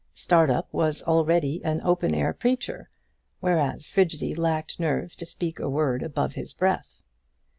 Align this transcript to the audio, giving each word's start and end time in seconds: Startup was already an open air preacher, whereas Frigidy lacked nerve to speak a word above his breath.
Startup 0.15 0.67
was 0.73 1.03
already 1.03 1.63
an 1.63 1.79
open 1.83 2.15
air 2.15 2.33
preacher, 2.33 2.89
whereas 3.39 3.87
Frigidy 3.87 4.33
lacked 4.33 4.79
nerve 4.79 5.15
to 5.17 5.27
speak 5.27 5.59
a 5.59 5.69
word 5.69 6.01
above 6.01 6.33
his 6.33 6.53
breath. 6.55 7.03